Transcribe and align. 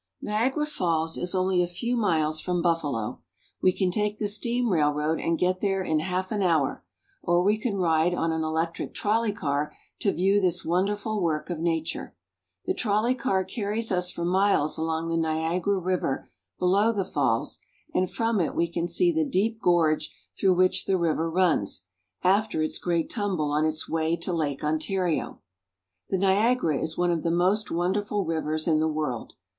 NIAGARA 0.23 0.65
FALLS 0.65 1.15
is 1.15 1.35
only 1.35 1.61
a 1.61 1.67
few 1.67 1.95
miles 1.95 2.39
from 2.41 2.63
Buffalo. 2.63 3.21
We 3.61 3.71
can 3.71 3.91
take 3.91 4.17
the 4.17 4.27
steam 4.27 4.69
railroad 4.69 5.19
and 5.19 5.37
get 5.37 5.61
there 5.61 5.83
in 5.83 5.99
half 5.99 6.31
an 6.31 6.41
hour, 6.41 6.83
or 7.21 7.43
we 7.43 7.55
can 7.59 7.75
ride 7.77 8.11
on 8.15 8.31
an 8.31 8.41
electric 8.43 8.95
trolley 8.95 9.31
car 9.31 9.75
to 9.99 10.11
view 10.11 10.41
this 10.41 10.65
wonderful 10.65 11.21
work 11.21 11.51
of 11.51 11.59
nature. 11.59 12.15
The 12.65 12.73
trolley 12.73 13.13
car 13.13 13.43
carries 13.43 13.91
us 13.91 14.09
for 14.09 14.25
miles 14.25 14.75
along 14.75 15.09
the 15.09 15.17
Niagara 15.17 15.77
River 15.77 16.31
below 16.57 16.91
the 16.91 17.05
falls, 17.05 17.59
and 17.93 18.09
from 18.09 18.41
it 18.41 18.55
we 18.55 18.67
can 18.67 18.87
see 18.87 19.11
the 19.11 19.29
deep 19.29 19.61
gorge 19.61 20.11
through 20.35 20.55
which 20.55 20.85
the 20.85 20.97
river 20.97 21.29
runs, 21.29 21.83
after 22.23 22.63
its 22.63 22.79
great 22.79 23.07
tumble, 23.07 23.51
on 23.51 23.67
its 23.67 23.87
way 23.87 24.15
to 24.15 24.33
Lake 24.33 24.63
Ontario. 24.63 25.41
The 26.09 26.17
Niagara 26.17 26.79
is 26.79 26.97
one 26.97 27.11
of 27.11 27.21
the 27.21 27.29
most 27.29 27.69
wonderful 27.69 28.25
rivers 28.25 28.67
in 28.67 28.79
the 28.79 28.87
world. 28.89 29.33